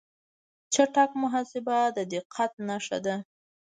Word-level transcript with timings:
چټک 0.73 1.11
محاسبه 1.21 1.77
د 1.97 1.99
دقت 2.13 2.51
نښه 2.67 2.97
ده. 3.05 3.15